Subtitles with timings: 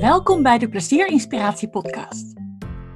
[0.00, 2.32] Welkom bij de Plezier Inspiratie Podcast.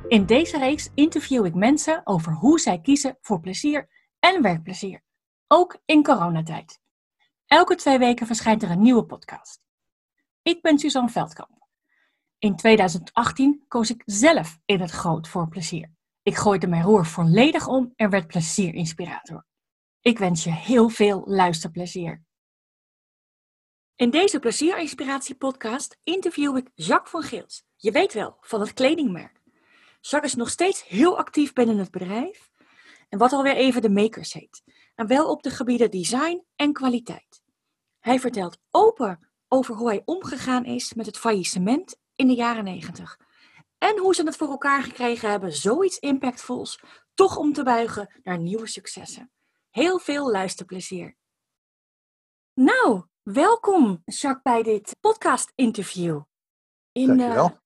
[0.08, 3.88] In deze reeks interview ik mensen over hoe zij kiezen voor plezier
[4.18, 5.02] en werkplezier,
[5.46, 6.80] ook in coronatijd.
[7.46, 9.64] Elke twee weken verschijnt er een nieuwe podcast.
[10.42, 11.66] Ik ben Suzanne Veldkamp.
[12.38, 15.90] In 2018 koos ik zelf in het groot voor plezier.
[16.22, 19.44] Ik gooide mijn roer volledig om en werd plezierinspirator.
[20.06, 22.22] Ik wens je heel veel luisterplezier.
[23.96, 27.64] In deze Plezierinspiratie-podcast interview ik Jacques van Geels.
[27.76, 29.40] Je weet wel, van het kledingmerk.
[30.00, 32.50] Jacques is nog steeds heel actief binnen het bedrijf.
[33.08, 34.62] En wat alweer even de makers heet.
[34.94, 37.42] En wel op de gebieden design en kwaliteit.
[38.00, 43.18] Hij vertelt open over hoe hij omgegaan is met het faillissement in de jaren 90.
[43.78, 46.80] En hoe ze het voor elkaar gekregen hebben zoiets impactvols
[47.14, 49.30] toch om te buigen naar nieuwe successen.
[49.76, 51.16] Heel veel luisterplezier.
[52.54, 56.20] Nou, welkom Jacques bij dit podcast-interview.
[56.92, 57.48] In, Dankjewel.
[57.48, 57.56] Uh,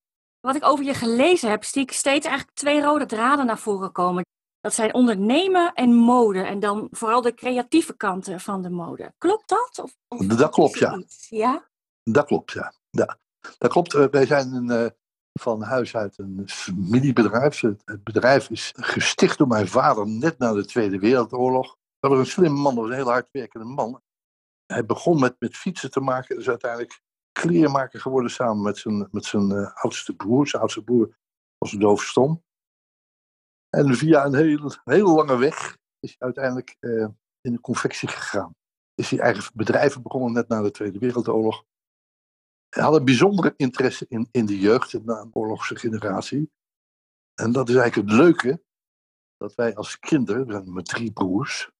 [0.40, 3.92] wat ik over je gelezen heb, zie ik steeds eigenlijk twee rode draden naar voren
[3.92, 4.24] komen.
[4.60, 6.42] Dat zijn ondernemen en mode.
[6.42, 9.14] En dan vooral de creatieve kanten van de mode.
[9.18, 9.78] Klopt dat?
[9.82, 11.02] Of, of dat klopt, ja.
[11.28, 11.68] ja.
[12.02, 12.72] Dat klopt, ja.
[12.90, 13.18] ja.
[13.58, 13.94] Dat klopt.
[13.94, 14.86] Eh, wij zijn een, uh,
[15.32, 17.60] van huis uit een familiebedrijf.
[17.60, 21.78] Het bedrijf is gesticht door mijn vader net na de Tweede Wereldoorlog.
[22.00, 24.02] Dat was een slimme man, was een heel hardwerkende man.
[24.66, 27.00] Hij begon met, met fietsen te maken, is uiteindelijk
[27.32, 30.48] kleermaker geworden samen met zijn, met zijn uh, oudste broer.
[30.48, 31.18] Zijn oudste broer
[31.58, 32.44] was doofstom.
[33.68, 37.08] En via een heel, heel lange weg is hij uiteindelijk uh,
[37.40, 38.54] in de confectie gegaan.
[38.94, 41.64] Is hij eigen bedrijven begonnen net na de Tweede Wereldoorlog.
[42.68, 46.50] Hij had een bijzondere interesse in, in de jeugd, in de oorlogse generatie.
[47.34, 48.62] En dat is eigenlijk het leuke,
[49.36, 51.70] dat wij als kinderen, we zijn met drie broers,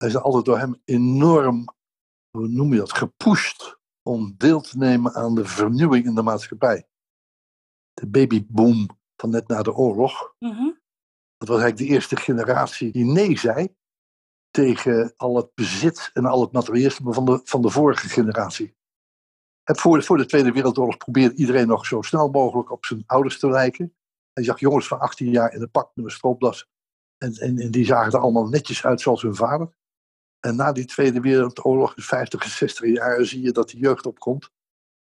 [0.00, 1.64] wij zijn altijd door hem enorm,
[2.30, 6.88] hoe noem je dat, gepusht om deel te nemen aan de vernieuwing in de maatschappij.
[7.92, 10.34] De babyboom van net na de oorlog.
[10.38, 10.80] Mm
[11.36, 13.74] Dat was eigenlijk de eerste generatie die nee zei
[14.50, 18.76] tegen al het bezit en al het materialisme van de, van de vorige generatie.
[19.64, 23.50] Voor, voor de Tweede Wereldoorlog probeerde iedereen nog zo snel mogelijk op zijn ouders te
[23.50, 23.96] lijken.
[24.32, 26.68] Hij zag jongens van 18 jaar in een pak met een stroopdas.
[27.16, 29.78] En, en, en, die zagen er allemaal netjes uit zoals hun vader.
[30.40, 34.06] En na die Tweede Wereldoorlog, in 50 en 60 jaar, zie je dat de jeugd
[34.06, 34.50] opkomt.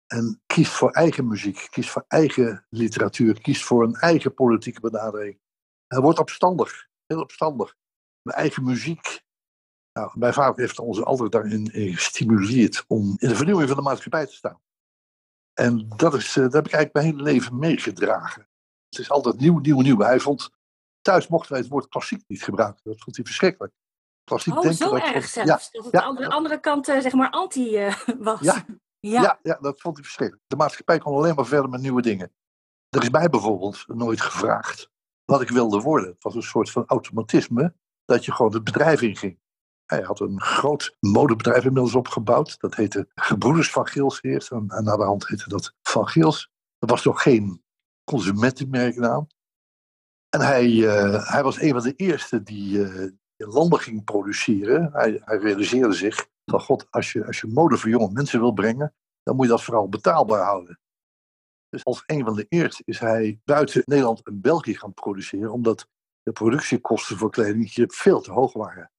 [0.08, 5.40] En kiest voor eigen muziek, kiest voor eigen literatuur, kiest voor een eigen politieke benadering.
[5.88, 7.76] Hij wordt opstandig, heel opstandig.
[8.22, 9.24] Mijn eigen muziek.
[9.94, 14.26] Nou, mijn vader heeft ons altijd daarin gestimuleerd om in de vernieuwing van de maatschappij
[14.26, 14.62] te staan.
[15.54, 18.48] En dat, is, eh, dat heb ik eigenlijk mijn hele leven meegedragen.
[18.90, 20.00] Het is altijd nieuw, nieuw, nieuw.
[20.00, 20.50] Hij vond,
[21.02, 22.82] thuis mochten wij het woord klassiek niet gebruiken.
[22.84, 23.74] Dat vond hij verschrikkelijk
[24.26, 24.78] klassiek oh, denken.
[24.78, 25.72] zo erg zelfs.
[25.72, 28.40] dat het ja, aan de andere kant zeg maar anti uh, was.
[28.40, 28.66] Ja,
[29.00, 29.22] ja.
[29.22, 29.40] Ja.
[29.44, 30.46] ja, dat vond hij verschrikkelijk.
[30.48, 32.34] De maatschappij kon alleen maar verder met nieuwe dingen.
[32.90, 34.90] Er is mij bijvoorbeeld nooit gevraagd
[35.26, 36.10] wat ik wilde worden.
[36.10, 37.76] Het was een soort van automatisme
[38.06, 39.40] dat je gewoon het bedrijf inging.
[39.86, 42.60] Hij had een groot modebedrijf inmiddels opgebouwd.
[42.60, 44.52] Dat heette Gebroeders van Geels eerst.
[44.52, 46.52] En, en naar de hand heette dat Van Geels.
[46.80, 47.64] Er was nog geen
[48.04, 49.28] consumentenmerknaam.
[50.30, 54.90] En hij, uh, hij was een van de eerste die, uh, landen ging produceren.
[54.94, 58.54] Hij, hij, realiseerde zich van god, als je, als je mode voor jonge mensen wil
[58.54, 60.80] brengen, dan moet je dat vooral betaalbaar houden.
[61.70, 65.88] Dus als een van de eerste is hij buiten Nederland en België gaan produceren, omdat
[66.24, 68.92] de productiekosten voor kleding hier veel te hoog waren.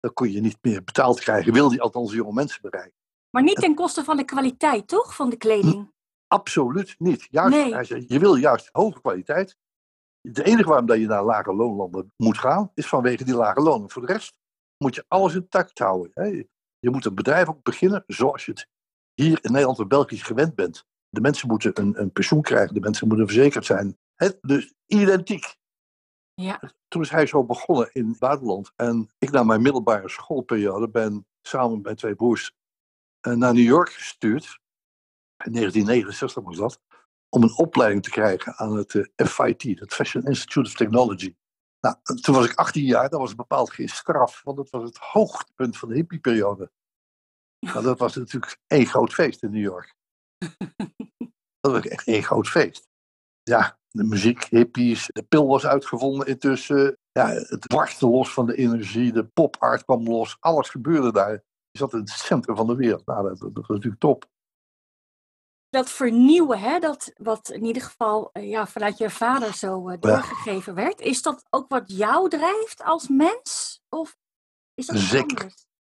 [0.00, 2.96] Dan kon je niet meer betaald krijgen, wilde hij althans jonge mensen bereiken.
[3.30, 5.92] Maar niet ten koste van de kwaliteit, toch, van de kleding?
[6.26, 7.26] Absoluut niet.
[7.30, 7.72] Juist, nee.
[7.72, 9.56] hij zei, je wil juist hoge kwaliteit,
[10.20, 13.90] de enige waarom dat je naar lage loonlanden moet gaan, is vanwege die lage lonen.
[13.90, 14.38] Voor de rest
[14.76, 16.10] moet je alles intact houden.
[16.14, 16.44] Hè.
[16.78, 18.68] Je moet een bedrijf ook beginnen zoals je het
[19.14, 20.86] hier in Nederland en België gewend bent.
[21.08, 23.98] De mensen moeten een, een pensioen krijgen, de mensen moeten verzekerd zijn.
[24.14, 25.56] Hè, dus identiek.
[26.34, 26.60] Ja.
[26.88, 28.72] Toen is hij zo begonnen in het buitenland.
[28.76, 32.52] En ik na mijn middelbare schoolperiode ben samen met mijn twee broers
[33.20, 34.60] eh, naar New York gestuurd.
[35.44, 36.80] In 1969 was dat
[37.30, 41.34] om een opleiding te krijgen aan het eh, FIT, het Fashion Institute of Technology.
[41.80, 44.96] Nou, toen was ik 18 jaar, dat was bepaald geen straf, want dat was het
[44.96, 46.70] hoogtepunt van de hippieperiode.
[47.66, 49.94] Nou, dat was natuurlijk één groot feest in New York.
[51.60, 52.88] dat was echt één groot feest.
[53.42, 56.98] Ja, de muziek, hippies, de pil was uitgevonden intussen.
[57.12, 61.32] Ja, het barstte los van de energie, de pop-art kwam los, alles gebeurde daar.
[61.70, 63.06] Je zat in het centrum van de wereld.
[63.06, 64.26] Nou, dat, dat was natuurlijk top
[65.70, 69.96] dat vernieuwen, hè, dat wat in ieder geval eh, ja, vanuit je vader zo uh,
[70.00, 73.80] doorgegeven werd, is dat ook wat jou drijft als mens?
[73.88, 74.16] Of
[74.74, 75.52] is dat Zeker.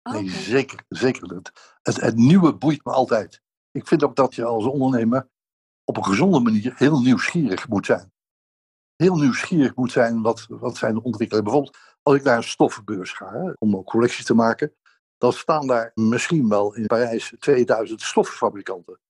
[0.02, 0.84] Nee, zeker.
[0.88, 1.34] zeker.
[1.34, 3.42] Het, het, het nieuwe boeit me altijd.
[3.70, 5.28] Ik vind ook dat je als ondernemer
[5.84, 8.12] op een gezonde manier heel nieuwsgierig moet zijn.
[8.96, 11.50] Heel nieuwsgierig moet zijn wat, wat zijn de ontwikkelingen.
[11.50, 14.74] Bijvoorbeeld als ik naar een stoffenbeurs ga hè, om een collectie te maken,
[15.18, 19.00] dan staan daar misschien wel in Parijs 2000 stoffenfabrikanten.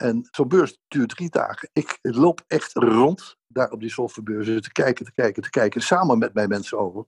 [0.00, 1.70] En zo'n beurs duurt drie dagen.
[1.72, 6.18] Ik loop echt rond daar op die stoffenbeurzen te kijken, te kijken, te kijken, samen
[6.18, 7.06] met mijn mensen over.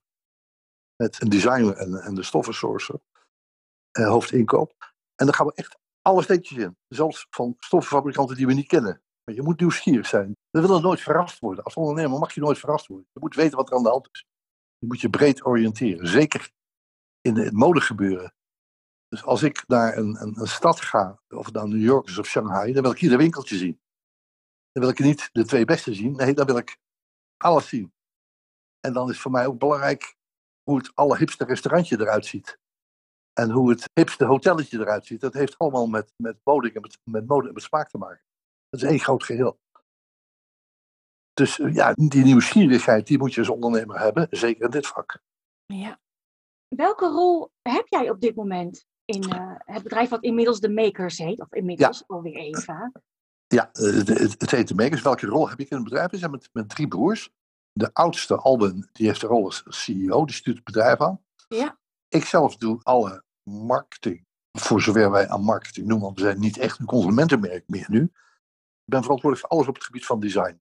[0.97, 3.01] Met een designer en, en de stoffensourcer,
[3.91, 4.95] eh, hoofdinkoop.
[5.15, 6.77] En dan gaan we echt alle steentjes in.
[6.89, 9.03] Zelfs van stoffenfabrikanten die we niet kennen.
[9.25, 10.37] Maar je moet nieuwsgierig zijn.
[10.51, 11.65] We willen nooit verrast worden.
[11.65, 13.09] Als ondernemer mag je nooit verrast worden.
[13.13, 14.27] Je moet weten wat er aan de hand is.
[14.79, 16.07] Je moet je breed oriënteren.
[16.07, 16.51] Zeker
[17.21, 18.35] in het modegebeuren.
[19.13, 22.19] Dus als ik naar een, een, een stad ga, of het nou New York is
[22.19, 23.81] of Shanghai, dan wil ik ieder winkeltje zien.
[24.71, 26.17] Dan wil ik niet de twee beste zien.
[26.17, 26.79] Nee, dan wil ik
[27.37, 27.93] alles zien.
[28.81, 30.17] En dan is voor mij ook belangrijk
[30.63, 32.59] hoe het allerhipste restaurantje eruit ziet.
[33.33, 35.21] En hoe het hipste hotelletje eruit ziet.
[35.21, 38.25] Dat heeft allemaal met, met, mode, en met, met mode en met smaak te maken.
[38.69, 39.61] Dat is één groot geheel.
[41.33, 44.27] Dus eh, ja, die nieuwsgierigheid, die moet je als ondernemer hebben.
[44.31, 45.23] Zeker in dit vak.
[45.67, 46.01] Ja.
[46.69, 51.19] Welke rol heb jij op dit moment in eh, het bedrijf wat inmiddels de Makers
[51.19, 51.41] heet?
[51.41, 52.93] Of inmiddels alweer even.
[53.47, 55.03] Ja, eh, het, heet de Makers.
[55.03, 56.11] Welke rol heb ik in het bedrijf?
[56.11, 57.31] We zijn met, met drie broers.
[57.73, 60.25] De oudste, Alben, die heeft de rol als CEO.
[60.25, 61.21] Die stuurt het bedrijf aan.
[61.49, 61.79] Ja.
[62.09, 64.27] Ik zelf doe alle marketing.
[64.59, 66.07] Voor zover wij aan marketing noemen.
[66.07, 68.03] Want we zijn niet echt een consumentenmerk meer nu.
[68.03, 70.61] Ik ben verantwoordelijk voor alles op het gebied van design.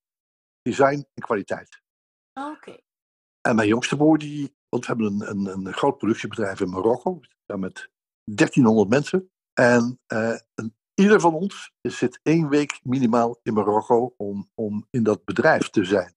[0.62, 1.81] Design en kwaliteit.
[2.33, 2.77] Oké.
[3.42, 7.19] En mijn jongste broer, die, want we hebben een, een, een groot productiebedrijf in Marokko.
[7.45, 7.89] Daar met
[8.23, 9.31] 1300 mensen.
[9.53, 10.35] En eh,
[10.94, 15.85] ieder van ons zit één week minimaal in Marokko om, om in dat bedrijf te
[15.85, 16.15] zijn.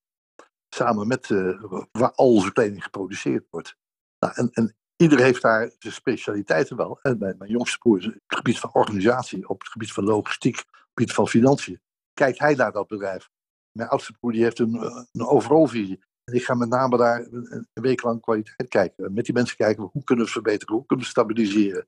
[0.69, 1.62] Samen met eh,
[1.93, 3.77] waar al onze kleding geproduceerd wordt.
[4.19, 6.99] Nou, en, en ieder heeft daar zijn specialiteiten wel.
[7.03, 10.05] En mijn, mijn jongste broer is op het gebied van organisatie, op het gebied van
[10.05, 11.81] logistiek, op het gebied van financiën.
[12.12, 13.31] Kijkt hij naar dat bedrijf.
[13.73, 15.97] Mijn oudste broer die heeft een, eh, een overal visie.
[15.97, 19.15] En ik ga met name daar een, week lang kwaliteit kijken.
[19.15, 20.75] Met die mensen kijken, hoe kunnen we het verbeteren?
[20.75, 21.87] Hoe kunnen we stabiliseren?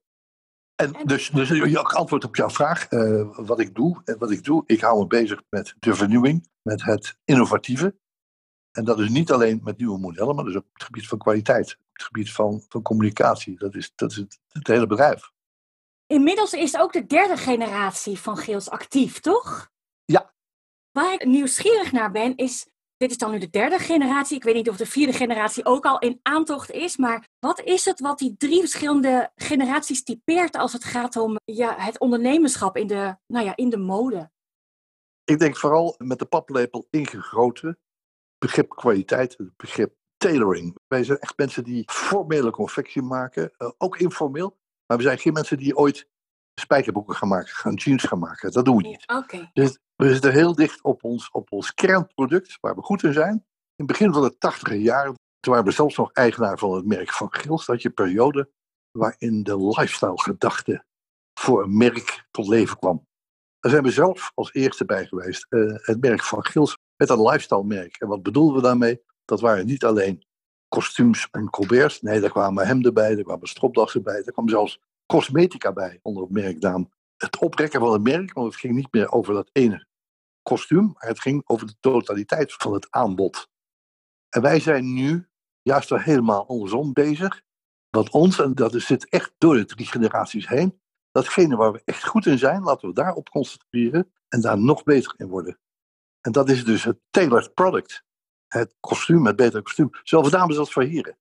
[0.75, 4.03] En En- dus, dus je antwoord op jouw vraag, eh, wat ik doe.
[4.05, 7.97] En wat ik doe, ik hou me bezig met de vernieuwing, met het innovatieve.
[8.73, 11.73] En dat is niet alleen met nieuwe modellen, maar ook op het gebied van kwaliteit.
[11.73, 13.59] Op het gebied van, van communicatie.
[13.59, 15.31] Dat is, dat is het, het hele bedrijf.
[16.07, 19.71] Inmiddels is ook de derde generatie van Geels actief, toch?
[20.05, 20.35] Ja.
[20.93, 22.67] Waar ik nieuwsgierig naar ben, is.
[22.97, 24.37] Dit is dan nu de derde generatie.
[24.37, 26.97] Ik weet niet of de vierde generatie ook al in aantocht is.
[26.97, 31.75] Maar wat is het wat die drie verschillende generaties typeert als het gaat om ja,
[31.79, 34.31] het ondernemerschap in de, nou ja, in de mode?
[35.25, 37.79] Ik denk vooral met de paplepel ingegoten
[38.39, 40.77] begrip kwaliteit, het begrip tailoring.
[40.87, 44.59] Wij zijn echt mensen die formele confectie maken, eh, ook informeel.
[44.87, 46.09] Maar we zijn geen mensen die ooit
[46.61, 48.53] spijkerbroeken gaan maken, gaan jeans gaan maken.
[48.53, 49.09] Dat doen we niet.
[49.09, 49.51] Oké.
[49.53, 53.33] Dus we zitten heel dicht op ons, op ons kernproduct, waar we goed in zijn.
[53.33, 56.87] In het begin van de tachtige jaren, toen waren we zelfs nog eigenaar van het
[56.87, 58.51] merk van Gils, dat je periode
[58.91, 60.85] waarin de lifestyle gedachte
[61.41, 63.07] voor een merk tot leven kwam.
[63.61, 65.47] Daar zijn we zelf als eerste bij geweest.
[65.49, 67.97] Eh, het merk van Gils met een lifestyle merk.
[67.97, 69.03] En wat bedoelden we daarmee?
[69.25, 70.25] Dat waren niet alleen
[70.69, 72.03] kostuums en colberts.
[72.03, 74.23] Nee, daar kwamen hemden bij, er kwamen stropdassen bij.
[74.25, 76.91] Er kwam zelfs cosmetica bij onder het merknaam.
[77.17, 79.87] Het oprekken van het merk, want het ging niet meer over dat ene
[80.43, 83.49] kostuum, maar het ging over de totaliteit van het aanbod.
[84.29, 85.29] En wij zijn nu
[85.63, 87.43] juist wel helemaal andersom bezig.
[87.91, 90.81] Wat ons, en dat zit echt door de drie generaties heen,
[91.11, 95.15] datgene waar we echt goed in zijn, laten we daarop concentreren en daar nog beter
[95.17, 95.59] in worden.
[96.21, 98.05] En dat is dus het tailored product.
[98.47, 99.91] Het kostuum, het betere kostuum.
[100.03, 101.19] Zowel voor dames als voor heren.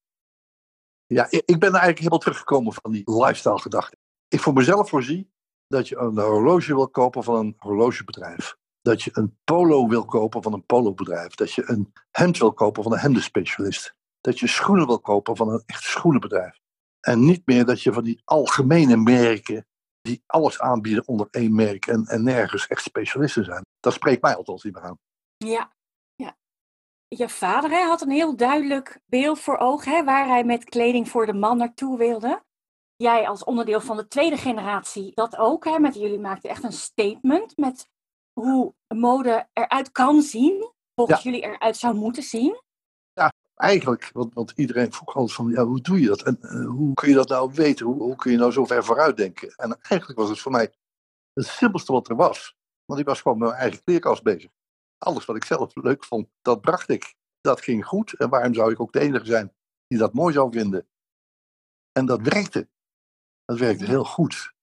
[1.06, 3.98] Ja, ik ben er eigenlijk helemaal teruggekomen van die lifestyle gedachte.
[4.28, 5.34] Ik voor mezelf voorzie
[5.68, 8.56] dat je een horloge wil kopen van een horlogebedrijf.
[8.82, 11.36] Dat je een polo wil kopen van een polobedrijf.
[11.36, 13.96] Dat je een hemd wil kopen van een hemdenspecialist.
[14.22, 16.60] Dat je schoenen wil kopen van een echt schoenenbedrijf.
[17.00, 19.66] En niet meer dat je van die algemene merken
[20.02, 23.62] die alles aanbieden onder één merk en, en nergens echt specialisten zijn.
[23.80, 25.00] Dat spreekt mij althans niet meer aan.
[25.38, 25.72] Ja,
[26.16, 26.36] ja.
[27.08, 31.26] Je vader had een heel duidelijk beeld voor ogen hè, waar hij met kleding voor
[31.26, 32.44] de man naartoe wilde.
[32.98, 35.66] Jij als onderdeel van de tweede generatie dat ook.
[35.66, 37.90] Hè, met jullie maakten echt een statement met
[38.34, 40.72] hoe mode eruit kan zien.
[40.96, 42.64] Volgens jullie eruit zou moeten zien.
[43.56, 46.22] Eigenlijk, want, want iedereen vroeg altijd van, ja, hoe doe je dat?
[46.22, 47.86] En eh, hoe kun je dat nou weten?
[47.86, 49.54] Hoe, hoe kun je nou zo ver vooruit denken?
[49.56, 50.74] En eigenlijk was het voor mij
[51.34, 52.56] het simpelste wat er was.
[52.86, 54.52] Want ik was gewoon met mijn eigen kleerkast bezig.
[54.98, 57.16] Alles wat ik zelf leuk vond, dat bracht ik.
[57.42, 58.14] Dat ging goed.
[58.14, 59.54] En waarom zou ik ook de enige zijn
[59.88, 60.88] die dat mooi zou vinden?
[61.92, 62.68] En dat werkte.
[63.46, 64.54] Dat werkte heel goed.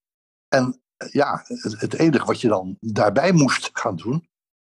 [0.49, 4.29] En ja, het, het enige wat je dan daarbij moest gaan doen,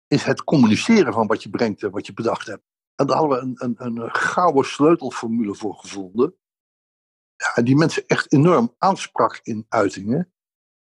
[0.07, 2.63] is het communiceren van wat je brengt en wat je bedacht hebt.
[2.95, 6.35] En daar hadden we een, een, een gouden sleutelformule voor gevonden.
[7.35, 10.33] Ja, die mensen echt enorm aansprak in uitingen.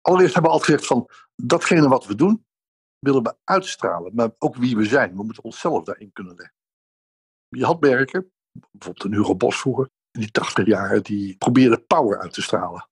[0.01, 2.45] Allereerst hebben we altijd gezegd van datgene wat we doen,
[2.99, 4.15] willen we uitstralen.
[4.15, 5.15] Maar ook wie we zijn.
[5.15, 6.55] We moeten onszelf daarin kunnen leggen.
[7.47, 8.31] Je had merken,
[8.71, 12.87] bijvoorbeeld een Hugo Bos vroeger, in die tachtig jaren, die probeerde power uit te stralen.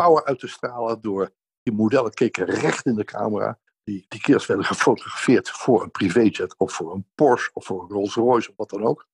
[0.00, 3.58] Power uit te stralen door, die modellen keken recht in de camera.
[3.82, 7.88] Die, die keers werden gefotografeerd voor een privéjet of voor een Porsche of voor een
[7.88, 9.08] Rolls Royce of wat dan ook.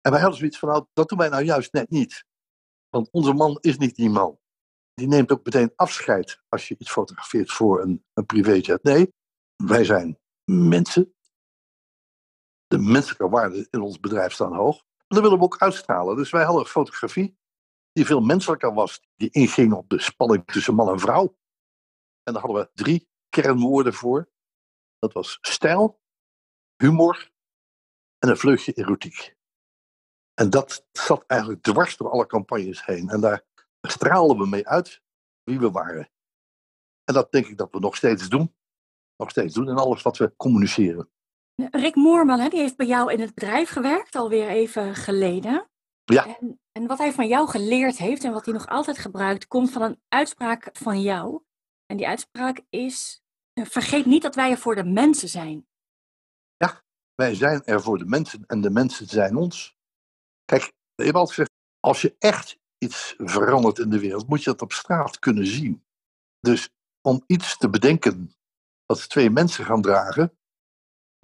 [0.00, 2.24] En wij hadden zoiets van, nou, dat doen wij nou juist net niet.
[2.88, 4.38] Want onze man is niet die man.
[4.94, 8.82] Die neemt ook meteen afscheid als je iets fotografeert voor een, een privéjet.
[8.82, 9.14] Nee,
[9.56, 11.14] wij zijn mensen.
[12.66, 14.76] De menselijke waarden in ons bedrijf staan hoog.
[14.76, 16.16] En dat willen we ook uitstralen.
[16.16, 17.40] Dus wij hadden fotografie
[17.92, 19.00] die veel menselijker was.
[19.16, 21.36] Die inging op de spanning tussen man en vrouw.
[22.22, 24.30] En daar hadden we drie kernwoorden voor.
[24.98, 26.00] Dat was stijl,
[26.76, 27.30] humor
[28.18, 29.36] en een vleugje erotiek.
[30.34, 33.08] En dat zat eigenlijk dwars door alle campagnes heen.
[33.08, 33.44] En daar
[33.80, 35.02] straalden we mee uit
[35.42, 36.10] wie we waren.
[37.04, 38.54] En dat denk ik dat we nog steeds doen.
[39.16, 41.10] Nog steeds doen in alles wat we communiceren.
[41.54, 45.70] Rick Moorman, hè, die heeft bij jou in het bedrijf gewerkt, alweer even geleden.
[46.04, 46.38] Ja.
[46.38, 49.70] En, en wat hij van jou geleerd heeft en wat hij nog altijd gebruikt, komt
[49.70, 51.42] van een uitspraak van jou.
[51.86, 53.22] En die uitspraak is:
[53.54, 55.66] vergeet niet dat wij er voor de mensen zijn.
[56.56, 56.82] Ja,
[57.14, 59.76] wij zijn er voor de mensen en de mensen zijn ons.
[60.44, 60.62] Kijk,
[60.94, 64.62] je hebt altijd gezegd, als je echt iets verandert in de wereld, moet je dat
[64.62, 65.84] op straat kunnen zien.
[66.40, 68.34] Dus om iets te bedenken
[68.86, 70.38] wat twee mensen gaan dragen,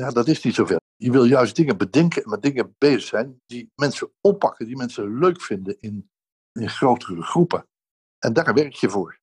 [0.03, 0.81] ja, dat is niet zoveel.
[0.97, 5.19] Je wil juist dingen bedenken en met dingen bezig zijn die mensen oppakken, die mensen
[5.19, 6.11] leuk vinden in,
[6.53, 7.69] in grotere groepen.
[8.19, 9.19] En daar werk je voor.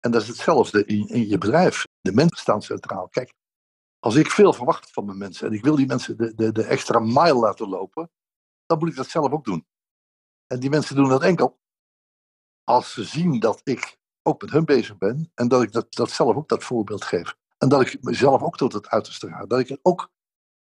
[0.00, 1.84] En dat is hetzelfde in, in je bedrijf.
[2.00, 3.08] De mensen staan centraal.
[3.08, 3.34] Kijk,
[3.98, 6.64] als ik veel verwacht van mijn mensen en ik wil die mensen de, de, de
[6.64, 8.10] extra mile laten lopen,
[8.66, 9.66] dan moet ik dat zelf ook doen.
[10.46, 11.58] En die mensen doen dat enkel
[12.64, 16.10] als ze zien dat ik ook met hun bezig ben en dat ik dat, dat
[16.10, 17.36] zelf ook dat voorbeeld geef.
[17.58, 19.46] En dat ik mezelf ook tot het uiterste ga.
[19.46, 20.10] Dat ik ook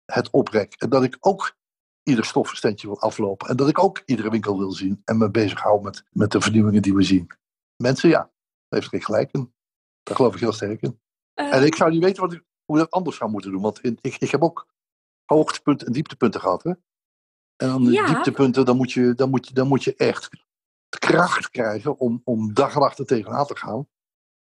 [0.05, 0.75] het oprek.
[0.75, 1.57] En dat ik ook
[2.03, 3.49] ieder stofverstandje wil aflopen.
[3.49, 6.83] En dat ik ook iedere winkel wil zien en me bezighoud met, met de vernieuwingen
[6.83, 7.31] die we zien.
[7.77, 8.33] Mensen, ja, daar
[8.69, 9.55] heeft geen gelijk in.
[10.03, 11.01] Daar geloof ik heel sterk in.
[11.35, 13.63] Uh, En ik zou niet weten wat ik, hoe ik dat anders zou moeten doen.
[13.63, 14.67] Want in, ik, ik heb ook
[15.25, 16.63] hoogtepunten en dieptepunten gehad.
[16.63, 16.71] Hè?
[17.57, 18.07] En dan de Ja.
[18.07, 20.29] dieptepunten, dan moet, je, dan, moet je, dan moet je echt
[20.89, 23.89] kracht krijgen om, om dag en nacht er tegenaan te gaan.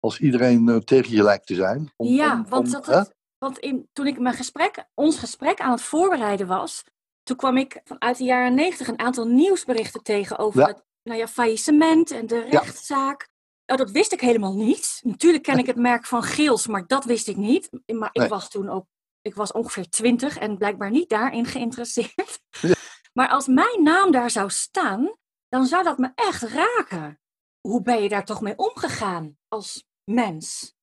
[0.02, 1.92] Als iedereen eh, tegen je lijkt te zijn.
[1.96, 5.60] Om, ja, om- want, om, dat het, want in, toen ik mijn gesprek, ons gesprek
[5.60, 6.84] aan het voorbereiden was,
[7.24, 10.68] toen kwam ik vanuit de jaren negentig een aantal nieuwsberichten tegen over Ja.
[10.68, 13.30] het nou ja, faillissement en de rechtszaak.
[13.66, 15.00] Oh, dat wist ik helemaal niet.
[15.04, 17.70] Natuurlijk ken ik het merk van Geels, maar dat wist ik niet.
[17.86, 18.30] Maar ik Nee.
[18.30, 18.86] was toen ook,
[19.22, 22.40] ik was ongeveer twintig en blijkbaar niet daarin geïnteresseerd.
[22.62, 22.74] Ja.
[23.14, 25.16] Maar als mijn naam daar zou staan,
[25.50, 27.20] dan zou dat me echt raken.
[27.68, 30.76] Hoe ben je daar toch mee omgegaan als mens?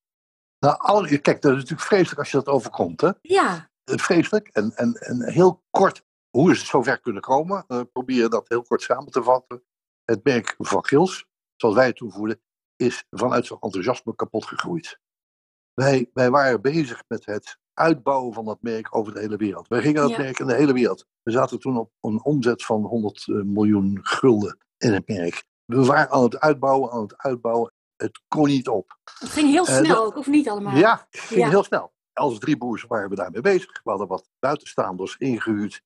[0.58, 3.00] Nou, alle, kijk, dat is natuurlijk vreselijk als je dat overkomt.
[3.00, 3.10] Hè?
[3.20, 4.48] Ja, Eh, Vreselijk.
[4.48, 7.64] En, en, en heel kort, hoe is het zover kunnen komen?
[7.68, 9.62] Eh probeer dat heel kort samen te vatten.
[10.04, 12.40] Het merk van Gils, zoals wij het toevoerden,
[12.76, 15.00] is vanuit zo'n enthousiasme kapot gegroeid.
[15.74, 19.68] Wij, wij waren bezig met het uitbouwen van dat merk over de hele wereld.
[19.68, 20.18] Wij gingen dat Ja.
[20.18, 21.06] merk in de hele wereld.
[21.22, 25.44] We zaten toen op een omzet van 100 miljoen gulden in het merk.
[25.64, 27.72] We waren aan het uitbouwen, aan het uitbouwen.
[27.98, 28.98] Het kon niet op.
[29.18, 30.76] het ging heel Eh, snel ook, of niet allemaal?
[30.76, 31.48] Ja, het ging Ja.
[31.48, 31.92] heel snel.
[32.12, 33.80] Als drie broers waren we daarmee bezig.
[33.84, 35.82] We hadden wat buitenstaanders ingehuurd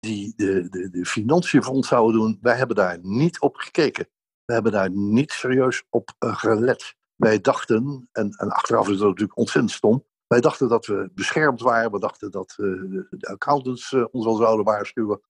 [0.00, 2.38] die de, de, de financiën voor ons zouden doen.
[2.42, 4.08] Wij hebben daar niet op gekeken.
[4.44, 6.94] We hebben daar niet serieus op eh, gelet.
[7.16, 10.04] Wij dachten, en, en achteraf is dat natuurlijk ontzettend stom.
[10.26, 11.90] Wij dachten dat we beschermd waren.
[11.92, 15.20] We dachten dat eh, de, accountants ons wel zouden waarschuwen.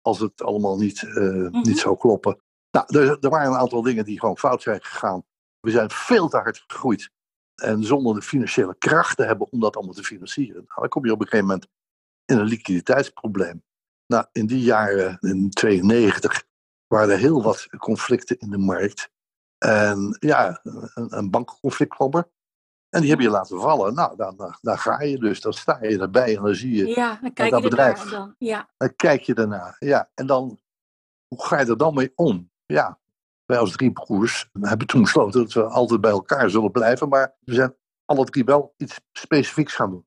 [0.00, 1.58] Als het allemaal niet, eh, Mhm.
[1.60, 2.40] niet zou kloppen.
[2.70, 5.24] Nou, er, er waren een aantal dingen die gewoon fout zijn gegaan.
[5.62, 7.10] We zijn veel te hard gegroeid.
[7.54, 11.04] En zonder de financiële kracht te hebben om dat allemaal te financieren, nou, dan kom
[11.04, 11.68] je op een gegeven moment
[12.24, 13.64] in een liquiditeitsprobleem.
[14.06, 16.44] Nou, in die jaren, in 92,
[16.86, 19.10] waren er heel wat conflicten in de markt.
[19.58, 22.30] En ja, een, een bankenconflict kwam er.
[22.88, 23.94] En die heb je laten vallen.
[23.94, 26.86] Nou, dan, dan, dan ga je dus, dan sta je erbij en dan zie je,
[26.86, 28.10] Ja, dan kijk dat je bedrijf.
[28.10, 28.34] dan.
[28.38, 29.76] Ja, dan kijk je daarna.
[29.78, 30.60] Ja, en dan,
[31.28, 32.50] hoe ga je er dan mee om?
[32.66, 33.00] Ja,
[33.52, 37.08] wij als drie broers hebben toen besloten dat we altijd bij elkaar zullen blijven.
[37.08, 40.06] Maar we zijn alle drie wel iets specifieks gaan doen.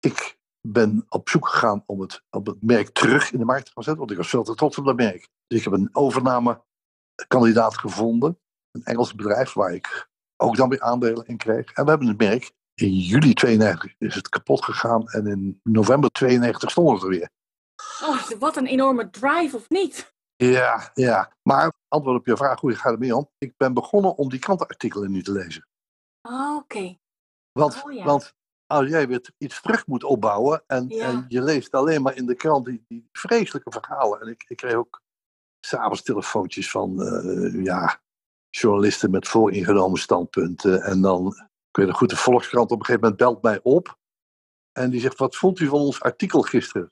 [0.00, 0.38] Ik
[0.68, 3.82] ben op zoek gegaan om het, om het merk terug in de markt te gaan
[3.82, 4.00] zetten.
[4.00, 5.28] Want ik was veel te trots op dat merk.
[5.46, 8.38] Dus ik heb een overnamekandidaat gevonden.
[8.70, 11.72] een Engels bedrijf waar ik ook dan weer aandelen in kreeg.
[11.72, 16.10] En we hebben het merk, in juli 92 is het kapot gegaan en in november
[16.10, 17.30] 92 stonden we er weer.
[18.02, 20.14] Oh, wat een enorme drive, of niet?
[20.50, 21.32] Ja, ja.
[21.42, 23.30] Maar antwoord op je vraag, hoe gaat het mee om?
[23.38, 25.66] Ik ben begonnen om die krantenartikelen nu te lezen.
[26.28, 26.96] Oh, oké.
[27.52, 28.04] Want, Oh, ja.
[28.04, 28.34] want
[28.66, 31.06] als jij weer iets terug moet opbouwen en, Ja.
[31.08, 34.20] en je leest alleen maar in de krant die, die vreselijke verhalen.
[34.20, 35.00] En ik, ik kreeg ook
[35.66, 38.00] s'avonds telefoontjes van eh, ja,
[38.50, 40.82] journalisten met vooringenomen standpunten.
[40.82, 41.26] En dan,
[41.70, 43.98] ik weet nog goed, de Volkskrant op een gegeven moment belt mij op.
[44.72, 46.84] En die zegt, wat vond u van ons artikel gisteren?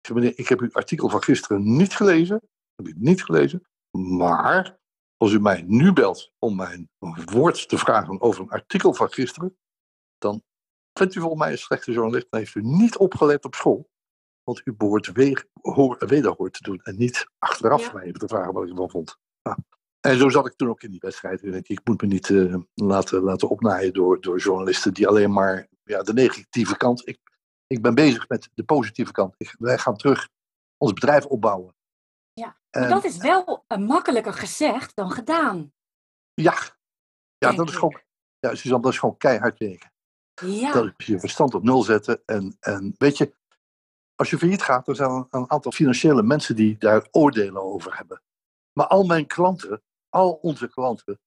[0.00, 2.40] Ik zeg, meneer, ik heb uw artikel van gisteren niet gelezen.
[2.80, 3.66] Heb ik niet gelezen.
[3.90, 4.78] Maar
[5.16, 6.90] als u mij nu belt om mijn
[7.24, 9.56] woord te vragen over een artikel van gisteren,
[10.18, 10.42] dan
[10.92, 13.90] bent u volgens mij een slechte journalist en heeft u niet opgelet op school.
[14.42, 17.92] Want u behoort weer, hoor, wederhoor te doen en niet achteraf Ja.
[17.92, 19.18] mij even te vragen wat ik ervan vond.
[19.42, 19.58] Ja.
[20.00, 21.68] En zo zat ik toen ook in die wedstrijd.
[21.68, 26.02] Ik moet me niet eh, laten, laten opnaaien door, door journalisten die alleen maar ja,
[26.02, 27.08] de negatieve kant.
[27.08, 27.18] Ik,
[27.66, 29.34] ik ben bezig met de positieve kant.
[29.36, 30.28] Ik, wij gaan terug
[30.76, 31.74] ons bedrijf opbouwen.
[32.40, 35.72] Ja, Maar dat is wel makkelijker gezegd dan gedaan.
[36.34, 36.54] Ja,
[37.38, 38.00] ja dat is gewoon,
[38.38, 39.92] ja, Suzanne, dat is gewoon keihard werken.
[40.44, 42.22] Ja, Dat is je verstand op nul zetten.
[42.26, 43.34] En, en weet je,
[44.14, 47.96] als je failliet gaat, er zijn een, een aantal financiële mensen die daar oordelen over
[47.96, 48.22] hebben.
[48.72, 51.20] Maar al mijn klanten, al onze klanten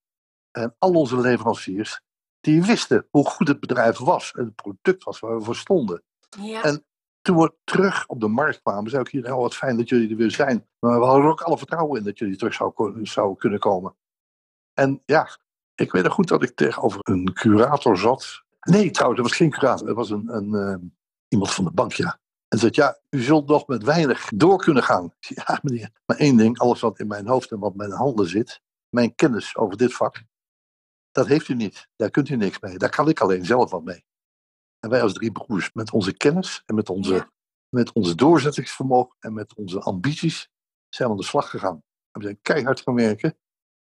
[0.51, 2.01] en al onze leveranciers,
[2.39, 6.03] die wisten hoe goed het bedrijf was en het product was waar we voor stonden.
[6.39, 6.63] ja.
[6.63, 6.85] en-
[7.23, 10.09] Toen we terug op de markt kwamen, zei ik hier, nou wat fijn dat jullie
[10.09, 10.67] er weer zijn.
[10.79, 13.59] Maar we hadden er ook alle vertrouwen in dat jullie terug zou, ko- zou kunnen
[13.59, 13.95] komen.
[14.73, 15.37] En ja,
[15.75, 18.43] ik weet nog goed dat ik tegenover een curator zat.
[18.59, 19.87] Nee, trouwens, dat was geen curator.
[19.87, 20.87] Dat was een, een, eh,
[21.27, 22.19] iemand van de bank, ja.
[22.47, 25.13] En zei, ja, u zult nog met weinig door kunnen gaan.
[25.35, 25.89] Ja, meneer.
[26.05, 29.15] Maar één ding, alles wat in mijn hoofd en wat in mijn handen zit, mijn
[29.15, 30.23] kennis over dit vak,
[31.11, 31.87] dat heeft u niet.
[31.95, 32.77] Daar kunt u niks mee.
[32.77, 34.05] Daar kan ik alleen zelf wat mee.
[34.83, 37.31] En wij als drie broers, met onze kennis en met onze, Ja.
[37.69, 40.49] met onze doorzettingsvermogen en met onze ambities,
[40.89, 41.83] zijn we aan de slag gegaan.
[42.11, 43.37] En we zijn keihard gaan werken.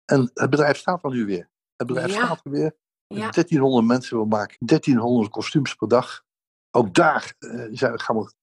[0.05, 1.49] En het bedrijf staat er nu weer.
[1.75, 2.25] Het bedrijf Ja.
[2.25, 2.75] staat er weer.
[3.07, 3.29] Met Ja.
[3.29, 6.23] 1300 mensen, we maken 1300 kostuums per dag.
[6.71, 7.33] Ook daar
[7.71, 8.33] zijn, gaan we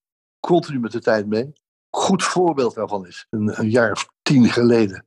[0.41, 1.53] continu met de tijd mee.
[1.91, 5.07] Goed voorbeeld daarvan is, een, een jaar of tien geleden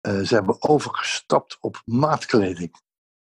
[0.00, 2.74] eh, zijn we overgestapt op maatkleding.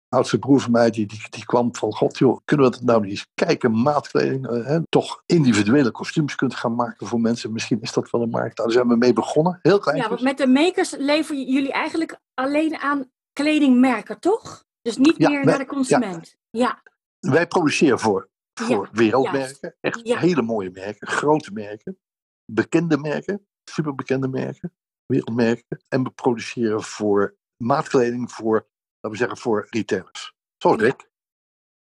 [0.10, 3.02] Oudste broer van mij die, die, die kwam van, god joh, kunnen we dat nou
[3.02, 7.52] niet eens kijken, maatkleding, eh, hè, toch individuele kostuums kunt gaan maken voor mensen.
[7.54, 8.58] Misschien is dat wel een markt.
[8.58, 9.98] Daar zijn we mee begonnen, heel klein.
[9.98, 14.66] ja, want met de makers leveren jullie eigenlijk alleen aan kledingmerken, toch?
[14.82, 16.36] Dus niet Ja, meer wij- naar de consument.
[16.50, 16.82] Ja,
[17.20, 20.18] Wij produceren voor, voor Ja, wereldmerken, echt Ja.
[20.18, 21.98] hele mooie merken, grote merken,
[22.52, 24.74] bekende merken, superbekende merken,
[25.06, 25.82] wereldmerken.
[25.88, 28.68] En we produceren voor maatkleding voor,
[29.08, 30.34] laten we zeggen, voor retailers.
[30.58, 30.86] Zoals Ja.
[30.86, 31.12] Rick.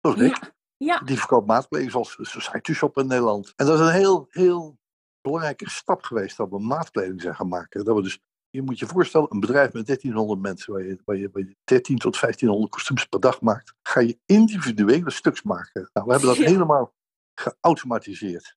[0.01, 0.39] Zoals
[0.77, 0.99] ja.
[0.99, 3.53] Die verkoopt zoals Society Shop in Nederland.
[3.56, 4.80] En dat is een heel, heel
[5.21, 7.86] belangrijke stap geweest dat we maatkleding zijn gaan maken.
[7.86, 11.15] Dat we dus, je moet je voorstellen, een bedrijf met 1300 mensen, waar je, waar
[11.15, 15.89] je, waar je 13 tot 1500 kostuums per dag maakt, ga je individuele stuks maken.
[15.93, 16.49] Nou, we hebben dat Ja.
[16.49, 16.93] helemaal
[17.39, 18.56] geautomatiseerd.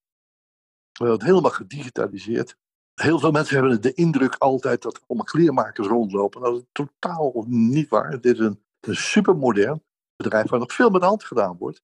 [0.93, 2.57] We hebben het helemaal gedigitaliseerd.
[3.01, 6.41] Heel veel mensen hebben de indruk altijd dat er allemaal kleermakers rondlopen.
[6.41, 8.21] Dat is totaal niet waar.
[8.21, 9.83] Dit is een, een supermodern
[10.17, 11.83] bedrijf waar nog veel met de hand gedaan wordt.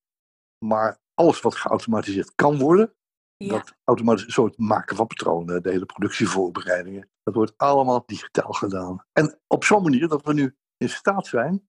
[0.65, 2.95] Maar alles wat geautomatiseerd kan worden,
[3.37, 3.49] ja.
[3.49, 9.05] dat automatisch, zo het maken van patronen, de hele productievoorbereidingen, dat wordt allemaal digitaal gedaan.
[9.13, 11.69] En op zo'n manier dat we nu in staat zijn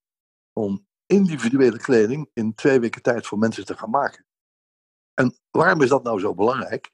[0.54, 4.26] om individuele kleding in twee weken tijd voor mensen te gaan maken.
[5.14, 6.92] En waarom is dat nou zo belangrijk?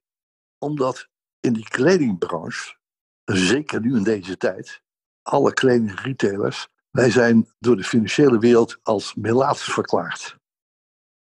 [0.58, 1.12] Omdat
[1.46, 2.76] in die kledingbranche,
[3.24, 4.82] zeker nu in deze tijd,
[5.22, 10.38] alle kledingretailers, wij zijn door de financiële wereld als melaats verklaard.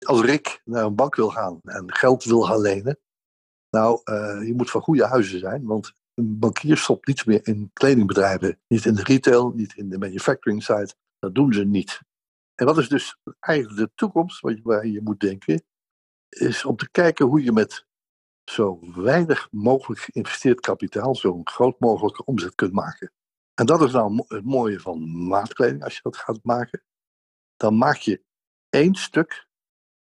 [0.06, 2.98] Als Rick naar een bank wil gaan en geld wil gaan lenen,
[3.70, 7.70] nou, eh, je moet van goede huizen zijn, want een bankier stopt niets meer in
[7.72, 8.60] kledingbedrijven.
[8.68, 10.94] Niet in de retail, niet in de manufacturing side.
[11.18, 12.00] Dat doen ze niet.
[12.54, 15.64] En wat is dus eigenlijk de toekomst waar je moet denken,
[16.28, 17.86] is om te kijken hoe je met
[18.44, 23.12] zo weinig mogelijk geïnvesteerd kapitaal zo'n groot mogelijke omzet kunt maken.
[23.54, 26.82] En dat is nou het mooie van maatkleding, als je dat gaat maken.
[27.56, 28.24] Dan maak je
[28.68, 29.46] één stuk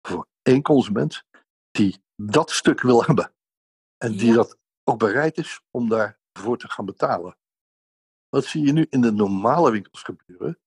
[0.01, 1.23] voor één consument
[1.71, 3.33] die dat stuk wil hebben.
[3.97, 4.35] En die Ja.
[4.35, 7.37] dat ook bereid is om daarvoor te gaan betalen.
[8.29, 10.59] Wat zie je nu in de normale winkels gebeuren,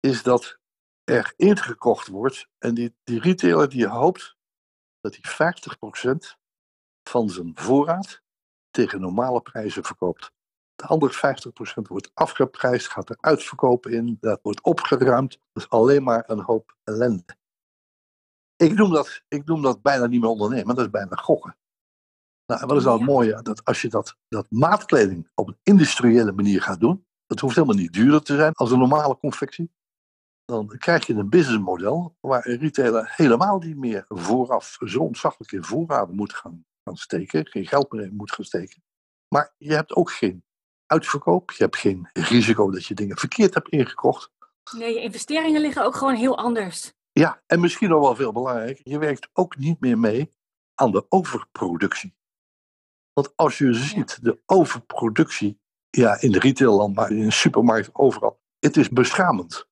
[0.00, 0.58] is dat
[1.04, 4.36] er ingekocht wordt en die, die retailer die hoopt
[5.00, 5.54] dat hij
[6.32, 6.39] 50%
[7.02, 8.22] van zijn voorraad
[8.70, 10.32] tegen normale prijzen verkoopt.
[10.74, 11.36] De andere
[11.82, 15.38] 50% wordt afgeprijsd, gaat er uitverkopen in, dat wordt opgeruimd.
[15.52, 17.36] Dat is alleen maar een hoop ellende.
[18.56, 21.56] Ik noem dat, ik noem dat bijna niet meer ondernemen, dat is bijna gokken.
[22.46, 23.42] Nou, en wat is nou het mooie?
[23.42, 27.76] Dat als je dat, dat maatkleding op een industriële manier gaat doen, het hoeft helemaal
[27.76, 29.70] niet duurder te zijn als een normale confectie,
[30.44, 35.64] dan krijg je een businessmodel waar een retailer helemaal niet meer vooraf zo ontzaglijk in
[35.64, 38.82] voorraden moet gaan, gaan steken, geen geld meer in moet gaan steken.
[39.28, 40.44] Maar je hebt ook geen
[40.86, 44.30] uitverkoop, je hebt geen risico dat je dingen verkeerd hebt ingekocht.
[44.76, 46.92] Nee, je investeringen liggen ook gewoon heel anders.
[47.12, 50.34] Ja, en misschien nog wel veel belangrijker, je werkt ook niet meer mee
[50.74, 52.14] aan de overproductie.
[53.12, 58.40] Want als je ziet de overproductie, ja, in de retailland, maar in de supermarkt, overal,
[58.58, 59.68] het is beschamend.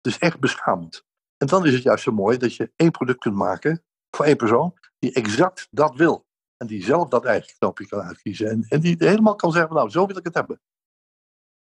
[0.00, 1.04] Het is echt beschamend.
[1.36, 4.36] En dan is het juist zo mooi dat je één product kunt maken voor één
[4.36, 6.26] persoon die exact dat wil.
[6.64, 8.48] En die zelf dat eigen knopje kan uitkiezen.
[8.50, 10.60] En, en die helemaal kan zeggen, nou, zo wil ik het hebben.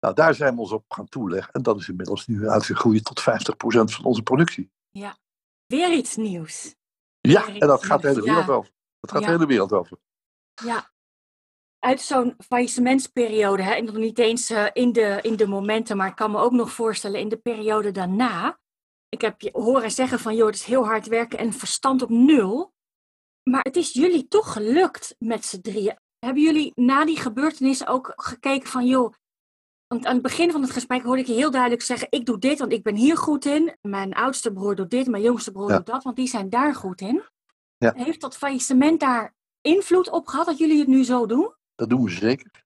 [0.00, 1.52] Nou, daar zijn we ons op gaan toeleggen.
[1.52, 3.24] En dat is inmiddels nu uitgegroeid tot 50%
[3.94, 4.70] van onze productie.
[5.66, 6.74] Weer iets nieuws.
[7.20, 8.26] Ja, Ja, en dat gaat de hele ja.
[8.26, 8.72] wereld over.
[9.00, 9.26] Dat gaat Ja.
[9.26, 9.98] de hele wereld over.
[10.64, 10.90] Ja.
[11.78, 16.08] Uit zo'n faillissementsperiode, hè, en nog niet eens eh, in, de, in de momenten, maar
[16.08, 18.60] ik kan me ook nog voorstellen in de periode daarna.
[19.08, 22.10] Ik heb je horen zeggen van, joh, het is heel hard werken en verstand op
[22.10, 22.71] nul.
[23.50, 25.98] Maar het is jullie toch gelukt met z'n drieën.
[26.18, 29.12] Hebben jullie na die gebeurtenissen ook gekeken van, joh,
[29.86, 32.38] want aan het begin van het gesprek hoorde ik je heel duidelijk zeggen, ik doe
[32.38, 33.76] dit, want ik ben hier goed in.
[33.80, 35.76] Mijn oudste broer doet dit, mijn jongste broer Ja.
[35.76, 37.22] doet dat, want die zijn daar goed in.
[37.76, 37.92] Ja.
[37.96, 41.54] Heeft dat faillissement daar invloed op gehad dat jullie het nu zo doen?
[41.74, 42.64] Dat doen we zeker.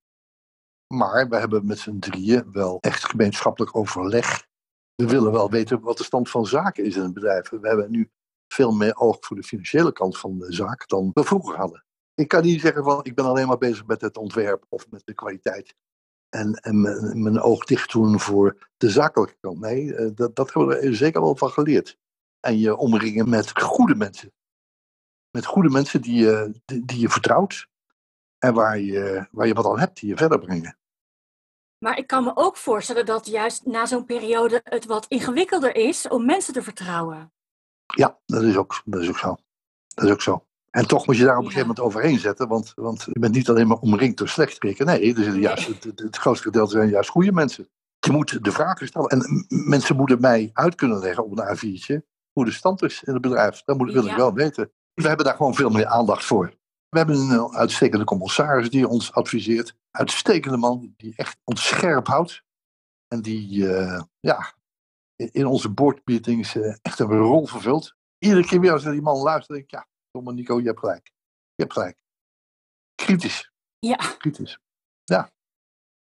[0.94, 4.46] Maar we hebben met z'n drieën wel echt gemeenschappelijk overleg.
[4.94, 7.48] We willen wel weten wat de stand van zaken is in het bedrijf.
[7.48, 8.10] We hebben nu
[8.48, 11.84] veel meer oog voor de financiële kant van de zaak dan we vroeger hadden.
[12.14, 15.02] Ik kan niet zeggen van ik ben alleen maar bezig met het ontwerp of met
[15.04, 15.74] de kwaliteit.
[16.28, 16.80] En, en
[17.22, 19.60] mijn, oog dicht doen voor de zakelijke kant.
[19.60, 21.98] Nee, eh, dat, dat hebben we er zeker wel van geleerd.
[22.40, 24.32] En je omringen met goede mensen.
[25.30, 27.68] Met goede mensen die je, die, je vertrouwt.
[28.38, 30.78] En waar je, waar je wat aan hebt, die je verder brengen.
[31.78, 36.08] Maar ik kan me ook voorstellen dat juist na zo'n periode het wat ingewikkelder is
[36.08, 37.32] om mensen te vertrouwen.
[37.86, 39.36] Ja, dat is ook, dat is ook zo.
[39.94, 40.46] Dat is ook zo.
[40.70, 42.48] En toch moet je daar op een gegeven moment overheen zetten.
[42.48, 44.86] Want, want je bent niet alleen maar omringd door slechterikken.
[44.86, 47.68] Nee, er juist, het, het, het grootste gedeelte zijn juist goede mensen.
[47.98, 49.08] Je moet de vragen stellen.
[49.08, 53.12] En mensen moeten mij uit kunnen leggen op een A4'tje hoe de stand is in
[53.12, 53.62] het bedrijf.
[53.64, 54.16] Dat moet, wil ik Ja.
[54.16, 54.70] wel weten.
[54.94, 56.54] We hebben daar gewoon veel meer aandacht voor.
[56.88, 59.76] We hebben een eh, uitstekende commissaris die ons adviseert.
[59.90, 62.42] Uitstekende man die echt ons scherp houdt.
[63.08, 64.52] En die eh, ja,
[65.16, 67.94] in- onze boardmeetings eh, echt een rol vervult.
[68.18, 70.78] Iedere keer weer als er die man luistert, denk ik, ja, domme Nico, je hebt
[70.78, 71.06] gelijk.
[71.54, 71.98] Je hebt gelijk.
[72.94, 73.96] Kritisch, Ja.
[73.96, 74.58] kritisch.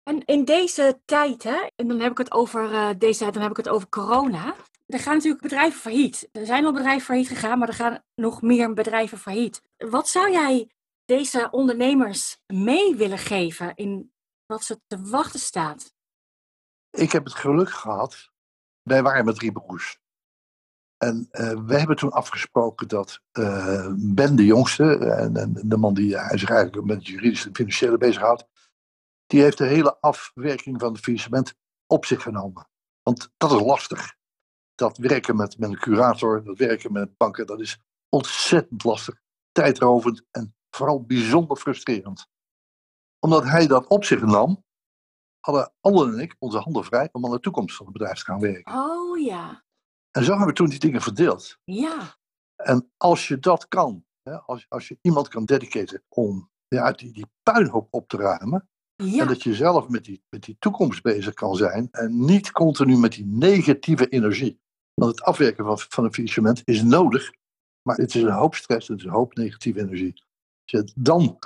[0.03, 3.43] En in deze tijd, hè, en dan heb ik het over eh, deze tijd, dan
[3.43, 4.55] heb ik het over corona.
[4.87, 6.29] Er gaan natuurlijk bedrijven failliet.
[6.33, 9.63] Er zijn al bedrijven failliet gegaan, maar er gaan nog meer bedrijven failliet.
[9.77, 10.71] Wat zou jij
[11.05, 14.13] deze ondernemers mee willen geven in
[14.47, 15.95] wat ze te wachten staat?
[16.91, 18.32] Ik heb het geluk gehad.
[18.83, 20.01] Wij waren met drie broers.
[20.97, 25.95] En eh we hebben toen afgesproken dat eh, Ben, de jongste, en, en de man
[25.95, 28.47] die eh, zich eigenlijk met juridische en financiële bezighoudt,
[29.27, 31.55] die heeft de hele afwerking van het faillissement
[31.87, 32.69] op zich genomen.
[33.03, 34.15] Want dat is lastig.
[34.75, 39.21] Dat werken met, met een curator, dat werken met banken, dat is ontzettend lastig,
[39.53, 42.27] tijdrovend en vooral bijzonder frustrerend.
[43.19, 44.65] Omdat hij dat op zich nam,
[45.43, 48.25] hadden Allen en ik onze handen vrij om aan de toekomst van het bedrijf te
[48.25, 48.75] gaan werken.
[48.75, 49.65] Oh ja,
[50.11, 51.59] En zo hebben we toen die dingen verdeeld.
[51.65, 52.17] ja,
[52.57, 57.13] En als je dat kan, hè, als, als je iemand kan dedicaten om ja, die,
[57.13, 61.03] die puinhoop op te ruimen, en ja, dat je zelf met die, met die toekomst
[61.03, 64.61] bezig kan zijn en niet continu met die negatieve energie.
[64.95, 67.33] Want het afwerken van, van een faillissement is nodig,
[67.83, 70.13] maar het is een hoop stress, het is een hoop negatieve energie.
[70.63, 71.39] Als je dan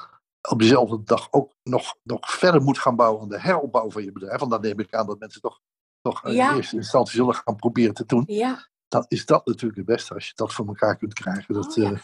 [0.49, 4.13] op dezelfde dag ook nog, nog verder moet gaan bouwen aan de heropbouw van je
[4.13, 5.61] bedrijf, want dan neem ik aan dat mensen toch,
[6.01, 8.69] toch in eerste instantie zullen gaan proberen te doen, ja.
[8.89, 11.55] dan is dat natuurlijk het beste als je dat voor elkaar kunt krijgen.
[11.55, 11.93] Dat, Oh, ja.
[11.93, 11.99] eh,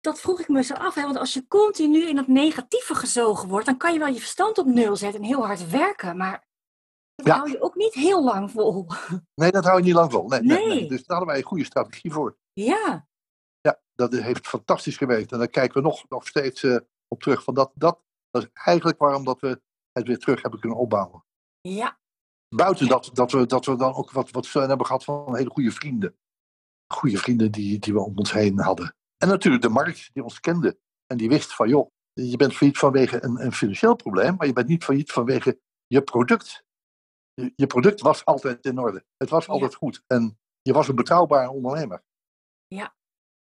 [0.00, 1.02] Dat vroeg ik me zo af, hè?
[1.02, 4.58] want als je continu in het negatieve gezogen wordt, dan kan je wel je verstand
[4.58, 6.48] op nul zetten en heel hard werken, maar
[7.14, 7.36] dat Ja.
[7.36, 8.86] hou je ook niet heel lang vol.
[9.40, 10.28] nee, dat hou je niet lang vol.
[10.28, 10.56] Nee, nee.
[10.58, 10.66] Nee.
[10.66, 10.88] nee.
[10.88, 12.36] Dus daar hadden wij een goede strategie voor.
[12.52, 13.08] Ja,
[13.60, 15.32] Ja, dat heeft fantastisch gewerkt.
[15.32, 16.76] En daar kijken we nog, nog steeds eh,
[17.10, 17.42] op terug.
[17.42, 19.60] Van dat, dat, dat is eigenlijk waarom dat we
[19.92, 21.24] het weer terug hebben kunnen opbouwen.
[21.60, 21.98] ja,
[22.48, 25.50] Buiten dat, dat, we, dat we dan ook wat, wat steun hebben gehad van hele
[25.50, 26.16] goede vrienden.
[26.92, 28.96] Goede vrienden die, die we om ons heen hadden.
[29.16, 30.78] En natuurlijk de markt die ons kende.
[31.06, 34.36] En die wist van, joh, je bent failliet vanwege een, een financieel probleem.
[34.36, 36.64] Maar je bent niet failliet vanwege je product,
[37.34, 39.04] je, je product was altijd in orde.
[39.16, 39.52] Het was Ja.
[39.52, 40.02] altijd goed.
[40.06, 42.04] En je was een betrouwbare ondernemer.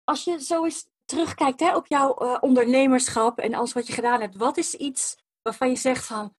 [0.04, 4.20] Als je zo eens terugkijkt hè, op jouw eh, ondernemerschap en alles wat je gedaan
[4.20, 6.34] hebt, wat is iets waarvan je zegt van,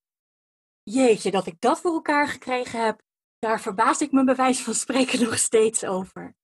[0.84, 3.01] jeetje, dat ik dat voor elkaar gekregen heb,
[3.39, 6.36] daar verbaas ik me bij wijze van spreken nog steeds over.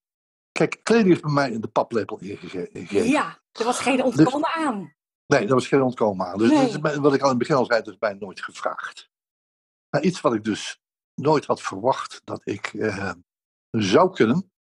[0.52, 3.10] Kijk, kleding is bij mij in de paplepel ingege- ingegeven.
[3.10, 4.94] Ja, er was geen ontkomen aan.
[5.26, 6.38] Nee, daar was geen ontkomen aan.
[6.38, 6.60] Dus Nee.
[6.60, 8.42] dat is mij- wat ik al in het begin al zei, dat is mij nooit
[8.42, 9.10] gevraagd.
[9.90, 10.80] Maar iets wat ik dus
[11.14, 13.12] nooit had verwacht dat ik eh,
[13.72, 14.52] zou kunnen.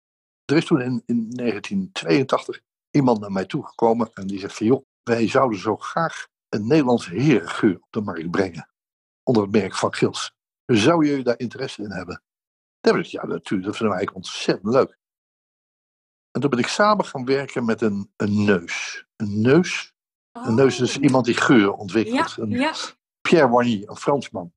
[0.45, 2.61] Er is toen in, in 1982
[2.95, 7.15] iemand naar mij toegekomen en die zegt van joh, wij zouden zo graag een Nederlandse
[7.15, 8.69] herengeur op de markt brengen.
[9.23, 10.33] Onder het merk van Gils.
[10.67, 12.23] Zou je daar interesse in hebben?
[12.81, 14.99] Heb ik ja natuurlijk, dat vinden wij eigenlijk ontzettend leuk.
[16.31, 19.05] En toen ben ik samen gaan werken met een, een neus.
[19.17, 19.95] Een neus
[20.43, 21.77] een neus is iemand die geur Oh.
[21.77, 22.37] Ja, ontwikkelt.
[22.37, 22.75] Een ja,
[23.21, 24.53] Pierre Warnier, een Fransman.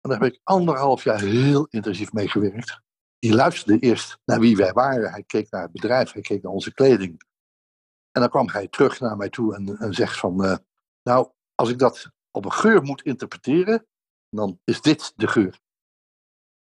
[0.00, 2.80] En daar heb ik anderhalf jaar heel intensief mee gewerkt.
[3.18, 5.10] Die luisterde eerst naar wie wij waren.
[5.10, 7.22] Hij keek naar het bedrijf, hij keek naar onze kleding.
[8.18, 10.44] En dan kwam hij terug naar mij toe en, zegt van...
[10.44, 10.56] eh,
[11.02, 13.86] nou, als ik dat op een geur moet interpreteren,
[14.28, 15.60] dan is dit de geur.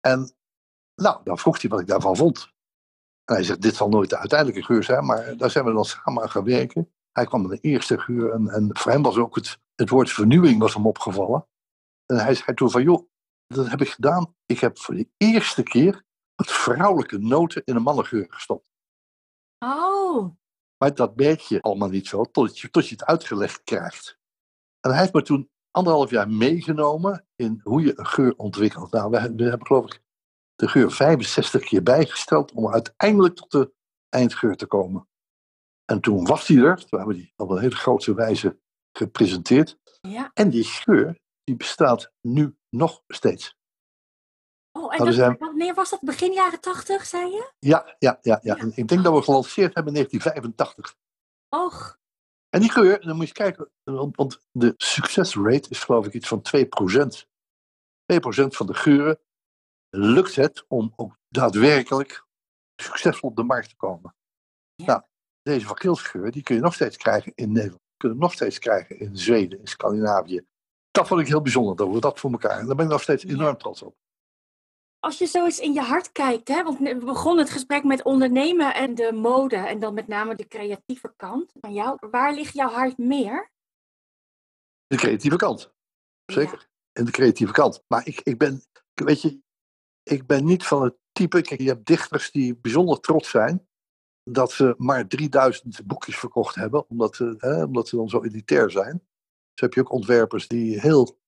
[0.00, 0.36] En
[0.94, 2.52] nou, dan vroeg hij wat ik daarvan vond.
[3.24, 5.84] En hij zegt, dit zal nooit de uiteindelijke geur zijn, maar daar zijn we dan
[5.84, 6.92] samen aan gaan werken.
[7.12, 10.60] Hij kwam met een eerste geur en, voor hem was ook het, het woord vernieuwing
[10.60, 11.48] was hem opgevallen.
[12.06, 13.08] En hij zei toen van, joh,
[13.46, 14.34] dat heb ik gedaan.
[14.46, 16.04] Ik heb voor de eerste keer
[16.34, 18.66] wat vrouwelijke noten in een mannengeur gestopt.
[19.58, 20.36] oh,
[20.78, 24.18] Maar dat merk je allemaal niet zo, tot je, tot je het uitgelegd krijgt.
[24.80, 28.92] En hij heeft me toen anderhalf jaar meegenomen in hoe je een geur ontwikkelt.
[28.92, 30.02] Nou, we, hebben geloof ik
[30.54, 33.72] de geur 65 keer bijgesteld om uiteindelijk tot de
[34.08, 35.08] eindgeur te komen.
[35.84, 38.58] En toen was die er, toen hebben we die op een hele grote wijze
[38.92, 39.78] gepresenteerd.
[40.00, 40.30] ja.
[40.34, 43.56] En die geur, die bestaat nu nog steeds.
[44.76, 46.00] Oh, en Nou, dat, zijn- wanneer was dat?
[46.00, 47.52] Begin jaren tachtig, zei je?
[47.58, 48.56] Ja, ja, ja, ja.
[48.74, 50.96] Ik denk dat we gelanceerd hebben in 1985.
[51.48, 51.98] Och,
[52.48, 56.42] En die geur, dan moet je kijken, want, de succesrate is geloof ik iets van
[56.42, 57.26] 2%.
[58.12, 59.18] 2% van de geuren
[59.90, 62.24] lukt het om ook daadwerkelijk
[62.82, 64.14] succesvol op de markt te komen.
[64.74, 64.84] Ja.
[64.86, 65.02] Nou,
[65.42, 67.82] deze van Gilsgeur, die kun je nog steeds krijgen in Nederland.
[67.96, 70.46] Kun je nog steeds krijgen in Zweden, in Scandinavië.
[70.90, 72.58] Dat vond ik heel bijzonder, dat we dat voor elkaar.
[72.58, 73.96] En daar ben ik nog steeds enorm trots op.
[75.06, 78.02] als je zo eens in je hart kijkt, hè, want we begonnen het gesprek met
[78.02, 81.96] ondernemen en de mode en dan met name de creatieve kant van jou.
[82.10, 83.50] Waar ligt jouw hart meer?
[84.86, 85.74] De creatieve kant.
[86.32, 86.68] Zeker.
[86.92, 87.84] In de creatieve kant.
[87.88, 88.62] Maar ik, ik ben,
[88.94, 89.40] weet je,
[90.02, 91.40] ik ben niet van het type.
[91.40, 93.68] Kijk, je hebt dichters die bijzonder trots zijn
[94.22, 98.70] dat ze maar 3000 boekjes verkocht hebben, omdat, ze, hè, omdat ze dan zo elitair
[98.70, 99.06] zijn.
[99.52, 101.18] Dus heb je ook ontwerpers die heel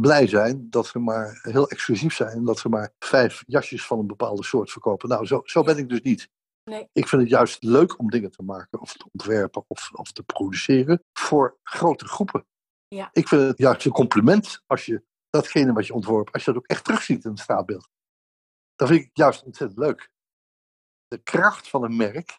[0.00, 3.98] blij zijn dat ze maar heel exclusief zijn en dat ze maar vijf jasjes van
[3.98, 5.08] een bepaalde soort verkopen.
[5.08, 6.28] Nou, zo, zo ben ik dus niet.
[6.64, 6.88] Nee.
[6.92, 10.22] Ik vind het juist leuk om dingen te maken of te ontwerpen of, of te
[10.22, 12.46] produceren voor grote groepen.
[12.88, 13.08] Ja.
[13.12, 16.60] Ik vind het juist een compliment als je datgene wat je ontworpen, als je dat
[16.60, 17.88] ook echt terugziet in het straatbeeld.
[18.74, 20.10] Dat vind ik juist ontzettend leuk.
[21.06, 22.38] De kracht van een merk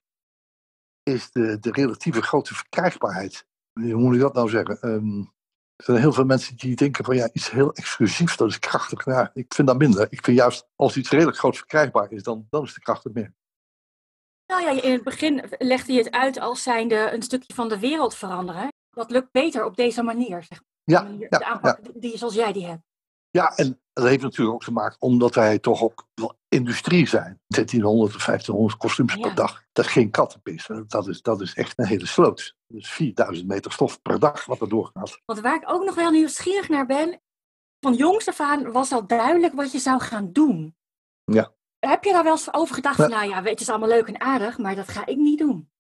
[1.04, 3.46] is de, de relatieve grote verkrijgbaarheid.
[3.74, 4.82] Hoe moet ik dat nou zeggen?
[4.82, 5.24] Ehm,
[5.80, 9.06] er zijn heel veel mensen die denken van ja, iets heel exclusiefs, dat is krachtig.
[9.06, 10.08] Nou, ik vind dat minder.
[10.10, 13.14] Ik vind juist als iets redelijk groot verkrijgbaar is, dan, dan is de kracht het
[13.14, 13.32] merk.
[14.48, 17.80] Nou ja, in het begin legde je het uit als zijnde een stukje van de
[17.80, 18.68] wereld veranderen.
[18.90, 21.18] Dat lukt beter op deze manier, zeg Ja, maar.
[21.18, 22.82] De ja, aanpak die zoals jij die hebt.
[23.32, 27.42] Ja, en dat heeft natuurlijk ook te maken omdat wij toch ook wel industrie zijn.
[27.48, 29.20] 1300 of 1500 kostuums Ja.
[29.20, 29.64] per dag.
[29.72, 30.70] Dat is geen kattenpis.
[30.88, 32.56] Dat is, dat is echt een hele sloot.
[32.68, 35.22] Dus 4000 meter stof per dag wat er doorgaat.
[35.26, 37.22] Want waar ik ook nog wel nieuwsgierig naar ben,
[37.80, 40.76] van jongs af aan was al duidelijk wat je zou gaan doen.
[41.24, 41.54] Ja.
[41.80, 43.08] Heb je daar wel eens over gedacht Ja.
[43.08, 45.72] nou ja, het is allemaal leuk en aardig, maar dat ga ik niet doen?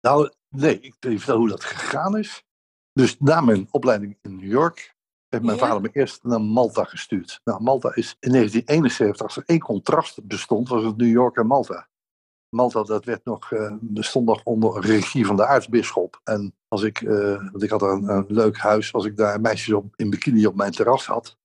[0.00, 2.44] Nou, nee, ik vertellen hoe dat gegaan is.
[2.92, 4.95] Dus na mijn opleiding in New York
[5.36, 5.66] heeft mijn Ja.
[5.66, 7.40] vader me eerst naar Malta gestuurd.
[7.44, 11.46] Nou, Malta is in 1971, als er één contrast bestond, was het New York en
[11.46, 11.88] Malta.
[12.48, 16.20] Malta, dat werd nog, eh, bestond nog onder regie van de aartsbisschop.
[16.24, 19.74] En als ik, eh, want ik had een, een leuk huis, als ik daar meisjes
[19.74, 21.36] op, in bikini op mijn terras had,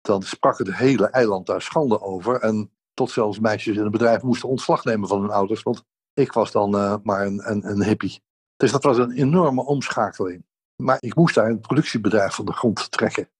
[0.00, 2.40] dan sprak het hele eiland daar schande over.
[2.40, 5.84] En tot zelfs meisjes in het bedrijf moesten ontslag nemen van hun ouders, want
[6.14, 8.22] ik was dan eh, maar een, een, een hippie.
[8.56, 10.44] Dus dat was een enorme omschakeling.
[10.82, 13.30] Maar ik moest daar een productiebedrijf van de grond trekken.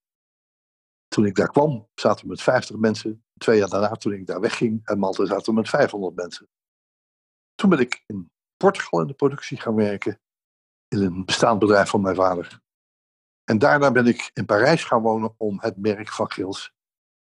[1.09, 3.25] Toen ik daar kwam, zaten we met 50 mensen.
[3.39, 6.49] Twee jaar daarna, toen ik daar wegging uit Malta, zaten we met 500 mensen.
[7.55, 10.21] Toen ben ik in Portugal in de productie gaan werken.
[10.89, 12.61] In een bestaand bedrijf van mijn vader.
[13.45, 16.73] En daarna ben ik in Parijs gaan wonen om het merk van Gils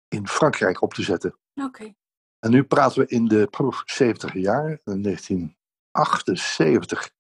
[0.08, 1.38] in Frankrijk op te zetten.
[1.54, 1.94] Oké.
[2.40, 3.48] En nu praten we in de
[3.86, 4.80] 70 jaar.
[4.84, 7.12] In 1978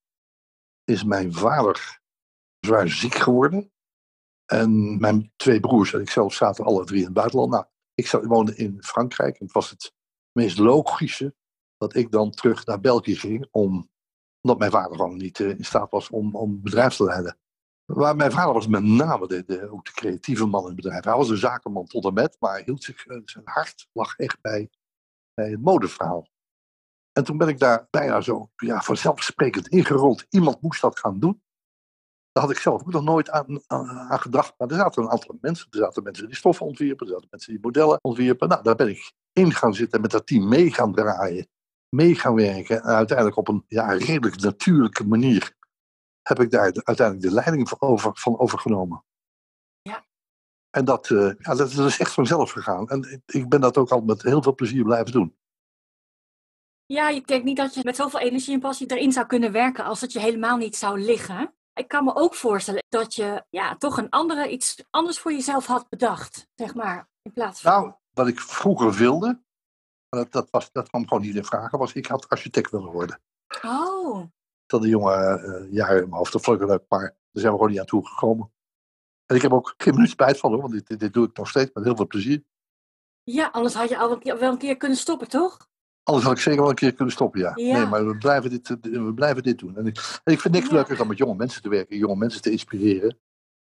[0.83, 2.05] is mijn vader
[2.59, 3.71] zwaar ziek geworden.
[4.45, 7.51] En mijn twee broers en ikzelf zaten alle drie in het buitenland.
[7.51, 9.39] Nou, ik woonde in Frankrijk.
[9.39, 9.93] En het was het
[10.31, 11.35] meest logische
[11.77, 13.47] dat ik dan terug naar België ging.
[13.51, 13.89] Om,
[14.41, 17.37] omdat mijn vader gewoon niet eh, in staat was om, om bedrijf te leiden.
[17.85, 21.03] Maar mijn vader was met name de, de, ook de creatieve man in het bedrijf.
[21.03, 24.41] Hij was een zakenman tot en met, maar hield zich, eh, zijn hart lag echt
[24.41, 24.69] bij,
[25.33, 26.27] bij het modeverhaal.
[27.11, 30.25] En toen ben ik daar bijna zo ja, vanzelfsprekend ingerold.
[30.29, 31.41] Iemand moest dat gaan doen.
[32.37, 34.53] Daar had ik zelf ook nog nooit aan, aan, gedacht.
[34.57, 35.67] Maar er zaten een aantal mensen.
[35.69, 37.07] Er zaten mensen die stoffen ontwierpen.
[37.07, 38.49] Er zaten mensen die modellen ontwierpen.
[38.49, 41.47] Nou, daar ben ik in gaan zitten met dat team mee gaan draaien.
[41.89, 42.81] Mee gaan werken.
[42.81, 45.55] En uiteindelijk op een ja, redelijk natuurlijke manier
[46.21, 49.03] heb ik daar uiteindelijk de leiding van, over, van overgenomen.
[49.81, 50.05] Ja.
[50.69, 52.87] En dat, uh, ja, dat is echt vanzelf gegaan.
[52.87, 55.37] En ik ben dat ook al met heel veel plezier blijven doen.
[56.85, 59.83] Ja, ik denk niet dat je met zoveel energie en passie erin zou kunnen werken
[59.83, 61.55] als het je helemaal niet zou liggen.
[61.77, 65.65] Ik kan me ook voorstellen dat je ja, toch een andere, iets anders voor jezelf
[65.65, 67.71] had bedacht, zeg maar, in plaats van...
[67.71, 69.41] Nou, wat ik vroeger wilde,
[70.09, 73.21] dat, dat, was, dat kwam gewoon niet in vragen, was ik had architect willen worden.
[73.63, 74.25] Oh.
[74.65, 77.51] Dat de jonge uh, jaren in mijn hoofd, dat vond ik leuk, maar daar zijn
[77.51, 78.51] we gewoon niet aan toegekomen.
[79.25, 81.49] En ik heb ook geen minuut spijt van hoor, want dit, dit doe ik nog
[81.49, 82.43] steeds met heel veel plezier.
[83.23, 85.67] Ja, anders had je al wel een keer kunnen stoppen, toch?
[86.07, 87.53] Anders had ik zeker wel een keer kunnen stoppen, ja.
[87.55, 89.77] Nee, maar we blijven dit, we blijven dit doen.
[89.77, 92.41] En ik, en ik vind niks leuker dan met jonge mensen te werken, jonge mensen
[92.41, 93.19] te inspireren.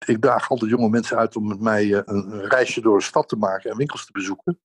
[0.07, 3.05] Ik daag altijd jonge mensen uit om met mij eh, een, een reisje door de
[3.05, 4.61] stad te maken en winkels te bezoeken.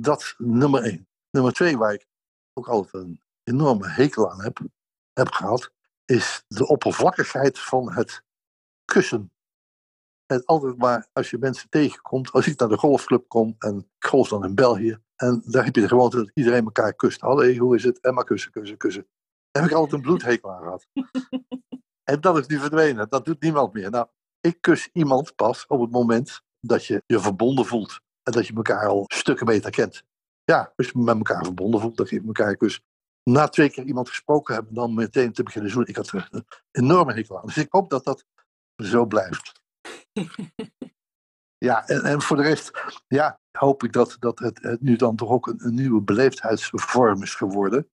[0.00, 1.08] Dat nummer één.
[1.30, 2.06] Nummer twee, waar ik
[2.52, 4.58] ook altijd een enorme hekel aan heb,
[5.12, 5.70] heb gehad,
[6.04, 8.22] is de oppervlakkigheid van het
[8.84, 9.30] kussen.
[10.26, 14.06] Het altijd maar als je mensen tegenkomt, als ik naar de golfclub kom en ik
[14.06, 17.20] golf dan in België, en daar heb je de gewoonte dat iedereen elkaar kust.
[17.20, 18.00] Hallo, hoe is het?
[18.00, 19.06] En maar kussen, kussen, kussen.
[19.50, 20.86] Daar heb ik altijd een bloedhekel aan gehad.
[22.10, 23.08] en dat is nu verdwenen.
[23.08, 23.90] Dat doet niemand meer.
[23.90, 24.06] Nou,
[24.40, 28.00] ik kus iemand pas op het moment dat je je verbonden voelt.
[28.26, 30.02] En dat je elkaar al stukken beter kent.
[30.44, 32.80] Ja, als je met elkaar verbonden voelt, geef je elkaar kus.
[33.22, 35.88] Na twee keer iemand gesproken hebben, dan meteen te beginnen zoenen.
[35.88, 37.46] Ik had er een enorme hekel aan.
[37.46, 38.24] Dus ik hoop dat dat
[38.76, 39.52] zo blijft.
[41.58, 42.70] Ja, en, en voor de rest,
[43.06, 47.22] ja, hoop ik dat, dat het, het nu dan toch ook een, een nieuwe beleefdheidsvorm
[47.22, 47.90] is geworden.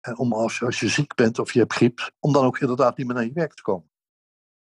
[0.00, 2.96] En om als, als je ziek bent of je hebt griep, om dan ook inderdaad
[2.96, 3.90] niet meer naar je werk te komen.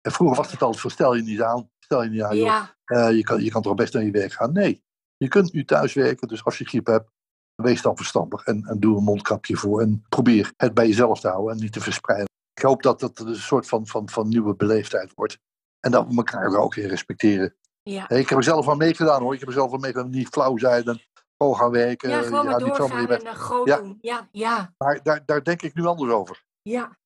[0.00, 2.75] En vroeger was het altijd van stel je niet aan, stel je niet aan, Ja,
[2.86, 4.52] je, kan, je kan toch best naar je werk gaan.
[4.52, 4.82] Nee,
[5.16, 7.10] je kunt nu thuis werken, dus als je griep hebt,
[7.54, 9.80] wees dan verstandig en, en doe een mondkapje voor.
[9.80, 12.28] En probeer het bij jezelf te houden en niet te verspreiden.
[12.54, 15.38] Ik hoop dat dat een soort van, van, van nieuwe beleefdheid wordt.
[15.80, 17.56] En dat we elkaar ook weer respecteren.
[17.82, 18.08] ja.
[18.08, 19.32] Ik heb er zelf aan meegedaan hoor.
[19.34, 20.10] Ik heb er zelf aan meegedaan.
[20.10, 21.00] Niet flauw zijn en
[21.36, 22.08] gewoon gaan werken.
[22.08, 23.76] ja, gewoon maar doorgaan en uh, groot Ja.
[23.76, 23.98] doen.
[24.00, 26.44] Ja, ja, Maar daar, daar denk ik nu anders over.
[26.62, 26.98] ja.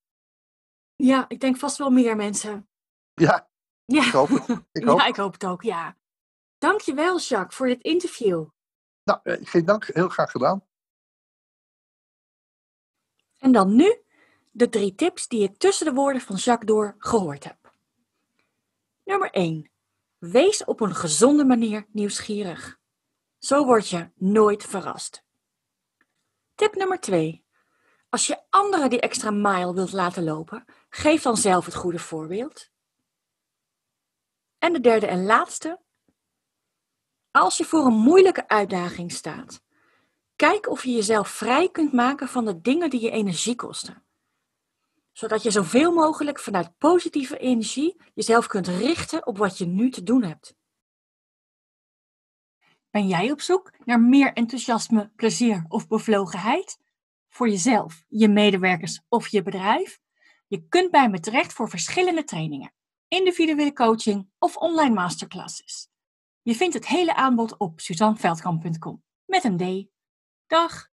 [0.97, 2.69] Ja, ik denk vast wel meer mensen.
[3.15, 3.50] Ja,
[3.91, 4.49] Ja, ik hoop het.
[4.73, 5.97] Ik ja, ik hoop het ook, ja.
[6.59, 8.47] Dankjewel, Jacques, voor dit interview.
[9.05, 9.85] Nou, eh, geen dank.
[9.85, 10.65] Heel graag gedaan.
[13.39, 14.03] En dan nu
[14.51, 17.75] de drie tips die ik tussen de woorden van Jacques door gehoord heb.
[19.05, 19.71] Nummer 1.
[20.19, 22.79] Wees op een gezonde manier nieuwsgierig.
[23.39, 25.25] Zo word je nooit verrast.
[26.55, 27.45] Tip nummer 2.
[28.09, 32.71] Als je anderen die extra mile wilt laten lopen, geef dan zelf het goede voorbeeld.
[34.61, 35.81] En de derde en laatste.
[37.31, 39.63] Als je voor een moeilijke uitdaging staat,
[40.37, 44.05] kijk of je jezelf vrij kunt maken van de dingen die je energie kosten.
[45.13, 50.03] Zodat je zoveel mogelijk vanuit positieve energie jezelf kunt richten op wat je nu te
[50.03, 50.55] doen hebt.
[52.91, 56.79] Ben jij op zoek naar meer enthousiasme, plezier of bevlogenheid?
[57.29, 60.01] Voor jezelf, je medewerkers of je bedrijf?
[60.47, 62.73] Je kunt bij me terecht voor verschillende trainingen,
[63.11, 65.89] individuele coaching of online masterclasses.
[66.43, 69.89] Je vindt het hele aanbod op suzanneveldkamp.com met een D.
[70.47, 70.89] Dag!